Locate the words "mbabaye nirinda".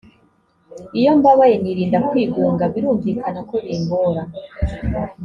1.19-1.97